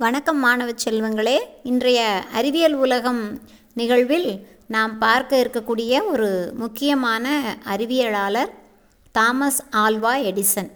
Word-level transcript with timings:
வணக்கம் 0.00 0.38
மாணவ 0.38 0.70
செல்வங்களே. 0.84 1.38
இன்றைய 1.62 2.24
அறிவியல் 2.32 2.72
உலகம் 2.72 3.40
நிகழ்வில் 3.74 4.46
நாம் 4.66 4.98
பார்க்க 4.98 5.36
இருக்கக்கூடிய 5.36 6.04
ஒரு 6.04 6.52
முக்கியமான 6.54 7.56
அறிவியலாளர் 7.64 8.50
தாமஸ் 9.12 9.62
ஆல்வா 9.72 10.14
எடிசன். 10.16 10.70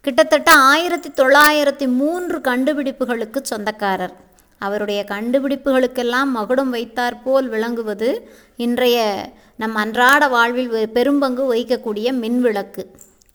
கிட்டத்தட்ட 0.00 0.52
ஆயிரத்தி 0.52 1.08
தொள்ளாயிரத்தி 1.08 1.92
மூன்று 1.92 2.38
கண்டுபிடிப்புகளுக்கு 2.38 3.42
சொந்தக்காரர். 3.42 4.16
அவருடைய 4.58 5.04
கண்டுபிடிப்புகளுக்கெல்லாம் 5.08 6.24
மகுடம் 6.24 6.70
வைத்தாற்போல் 6.70 7.48
விளங்குவது 7.48 8.30
இன்றைய 8.56 9.30
நம் 9.56 9.74
அன்றாட 9.74 10.28
வாழ்வில் 10.28 10.72
வெ- 10.72 10.86
பெரும்பங்கு 10.86 11.54
வகிக்கக்கூடிய 11.54 12.12
மின்விளக்கு. 12.12 12.84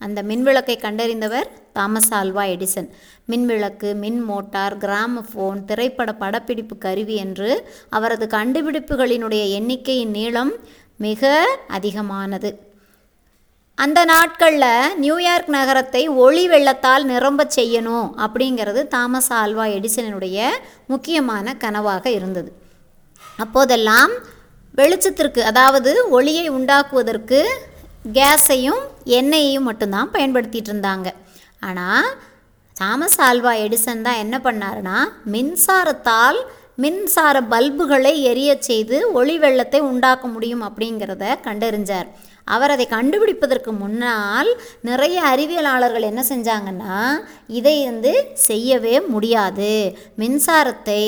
அந்த 0.06 0.20
மின்விளக்கை 0.30 0.76
கண்டறிந்தவர் 0.84 1.48
தாமஸ் 1.78 2.12
ஆல்வா 2.20 2.44
எடிசன். 2.54 2.90
மின்விளக்கு 3.32 3.90
மின் 4.04 4.20
மோட்டார் 4.30 4.76
கிராமஃபோன் 4.84 5.62
திரைப்பட 5.70 6.12
படப்பிடிப்பு 6.24 6.78
கருவி 6.86 7.16
என்று 7.26 7.50
அவரது 7.98 8.28
கண்டுபிடிப்புகளினுடைய 8.36 9.46
எண்ணிக்கையின் 9.60 10.14
நீளம் 10.18 10.54
மிக 11.06 11.32
அதிகமானது. 11.78 12.52
அந்த 13.78 14.00
நாட்களில் 14.12 14.96
நியூயார்க் 15.04 15.50
நகரத்தை 15.56 16.02
ஒளி 16.24 16.44
வெள்ளத்தால் 16.48 17.06
நிரம்பச் 17.06 17.56
செய்யணும் 17.60 18.10
அப்படிங்கிறது 18.26 18.82
தாமஸ் 18.88 19.32
ஆல்வா 19.42 19.66
எடிசனுடைய 19.78 20.50
முக்கியமான 20.88 21.56
கனவாக 21.64 22.06
இருந்தது. 22.20 22.52
அப்போதெல்லாம் 23.38 24.14
வெளிச்சத்திற்கு 24.78 25.42
அதாவது 25.52 25.92
ஒளியை 26.10 26.46
உண்டாக்குவதற்கு 26.50 27.40
கேஸையும் 28.06 28.82
எண்ணெயையும் 29.20 29.68
மட்டும்தான் 29.70 30.12
பயன்படுத்திகிட்டு 30.14 30.72
இருந்தாங்க. 30.74 31.10
ஆனால் 31.60 32.08
தாமஸ் 32.76 33.22
ஆல்வா 33.22 33.52
எடிசன் 33.66 34.02
தான் 34.02 34.22
என்ன 34.24 34.38
பண்ணாருன்னா 34.38 34.98
மின்சாரத்தால் 35.34 36.40
மின்சார 36.78 37.38
பல்புகளை 37.54 38.14
எரிய 38.30 38.52
செய்து 38.60 38.98
ஒளி 39.20 39.36
வெள்ளத்தை 39.42 39.80
உண்டாக்க 39.90 40.28
முடியும் 40.28 40.64
அப்படிங்கிறத 40.68 41.26
கண்டறிஞ்சார். 41.48 42.08
அவர் 42.54 42.72
அதை 42.74 42.86
கண்டுபிடிப்பதற்கு 42.94 43.72
முன்னால் 43.82 44.50
நிறைய 44.88 45.18
அறிவியலாளர்கள் 45.32 46.08
என்ன 46.10 46.22
செஞ்சாங்கன்னா 46.30 46.96
இதை 47.60 47.76
வந்து 47.86 48.14
செய்யவே 48.48 48.96
முடியாது. 49.14 49.76
மின்சாரத்தை 50.22 51.06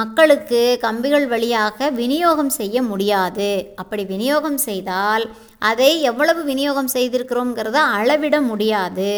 மக்களுக்கு 0.00 0.62
கம்பிகள் 0.86 1.26
வழியாக 1.34 1.90
விநியோகம் 2.00 2.52
செய்ய 2.58 2.76
முடியாது. 2.82 3.50
அப்படி 3.76 4.04
விநியோகம் 4.14 4.58
செய்தால் 4.68 5.26
அதை 5.70 5.92
எவ்வளவு 6.10 6.40
விநியோகம் 6.44 6.92
செய்திருக்கிறோங்கிறத 6.96 7.78
அளவிட 7.98 8.36
முடியாது. 8.50 9.12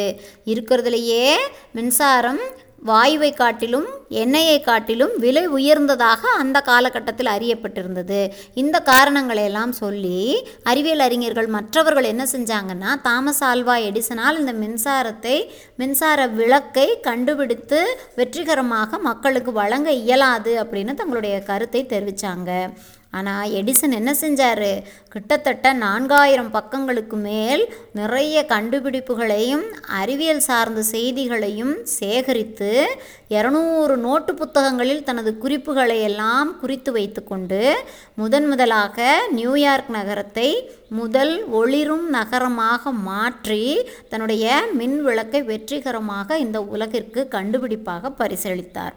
இருக்கிறதுலையே 0.52 1.26
மின்சாரம் 1.78 2.44
வாயுவை 2.86 3.30
காட்டிலும் 3.34 3.86
எண்ணெயை 4.22 4.56
காட்டிலும் 4.60 5.12
விலை 5.18 5.42
உயர்ந்ததாக 5.48 6.22
அந்த 6.38 6.58
காலகட்டத்தில் 6.60 7.30
அறியப்பட்டிருந்தது. 7.34 8.20
இந்த 8.54 8.76
காரணங்களை 8.80 9.44
எல்லாம் 9.44 9.72
சொல்லி 9.72 10.20
அறிவியல் 10.62 11.04
அறிஞர்கள் 11.06 11.48
மற்றவர்கள் 11.48 12.10
என்ன 12.12 12.26
செஞ்சாங்கன்னா 12.32 12.92
தாமஸ் 13.02 13.42
ஆல்வா 13.44 13.76
எடிசனால் 13.88 14.38
இந்த 14.38 14.54
மின்சாரத்தை 14.62 15.36
மின்சார 15.76 16.28
விளக்கை 16.38 16.88
கண்டுபிடித்து 17.00 17.80
வெற்றிகரமாக 18.14 18.98
மக்களுக்கு 18.98 19.52
வழங்க 19.52 19.90
இயலாது 20.02 20.54
அப்படின்னு 20.64 20.94
தங்களுடைய 20.94 21.36
கருத்தை 21.42 21.82
தெரிவித்தாங்க 21.86 22.50
ஆனால் 23.18 23.52
எடிசன் 23.58 23.96
என்ன 23.98 24.12
செஞ்சார்? 24.22 24.70
கிட்டத்தட்ட 25.12 25.66
நான்காயிரம் 25.82 26.50
பக்கங்களுக்கு 26.56 27.16
மேல் 27.26 27.62
நிறைய 27.92 28.36
கண்டுபிடிப்புகளையும் 28.48 29.66
அறிவியல் 30.00 30.42
சார்ந்த 30.48 30.80
செய்திகளையும் 30.94 31.74
சேகரித்து 31.98 32.72
இரநூறு 33.36 33.94
நோட்டு 33.96 34.32
புத்தகங்களில் 34.34 35.06
தனது 35.08 35.30
குறிப்புகளை 35.44 35.98
எல்லாம் 36.08 36.50
குறித்து 36.60 36.92
வைத்துக்கொண்டு 36.92 37.62
முதன் 38.14 38.48
முதலாக 38.48 39.06
நியூயார்க் 39.38 39.90
நகரத்தை 39.98 40.48
முதல் 40.98 41.34
ஒளிரும் 41.60 42.06
நகரமாக 42.08 42.92
மாற்றி 43.08 43.64
தன்னுடைய 44.08 44.60
மின் 44.80 44.98
விளக்கை 45.02 45.42
வெற்றிகரமாக 45.52 46.38
இந்த 46.38 46.60
உலகிற்கு 46.74 47.22
கண்டுபிடிப்பாக 47.36 48.14
பரிசளித்தார். 48.18 48.96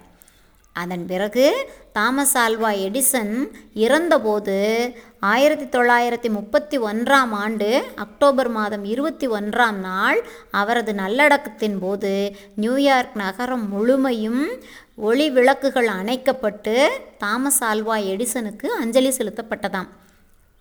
அதன் 0.74 1.06
பிறகு 1.06 1.70
தாமஸ் 1.94 2.38
ஆல்வா 2.38 2.72
எடிசன் 2.72 3.52
இறந்தபோது 3.74 4.90
ஆயிரத்தி 5.20 5.80
தொள்ளாயிரத்தி 5.80 6.30
முப்பத்தி 6.30 6.80
ஒன்றாம் 6.80 7.32
ஆண்டு 7.32 7.84
அக்டோபர் 7.96 8.50
மாதம் 8.50 8.84
இருபத்தி 8.84 9.28
ஒன்றாம் 9.28 9.74
நாள் 9.74 10.28
அவரது 10.52 10.94
நல்லடக்கத்தின் 10.94 11.78
போது 11.80 12.36
நியூயார்க் 12.56 13.16
நகரம் 13.16 13.70
முழுமையும் 13.70 14.64
ஒளி 14.96 15.30
விளக்குகள் 15.30 15.88
அணைக்கப்பட்டு 15.88 16.90
தாமஸ் 17.18 17.64
ஆல்வா 17.64 17.98
எடிசனுக்கு 18.12 18.66
அஞ்சலி 18.66 19.10
செலுத்தப்பட்டதாம். 19.10 19.88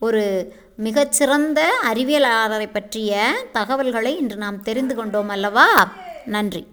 ஒரு 0.00 0.54
மிகச்சிறந்த 0.76 1.72
அறிவியலாளரை 1.92 2.68
பற்றிய 2.72 3.34
தகவல்களை 3.52 4.16
இன்று 4.16 4.36
நாம் 4.36 4.62
தெரிந்து 4.62 4.94
கொண்டோம் 4.94 5.28
அல்லவா? 5.28 5.92
நன்றி. 6.24 6.66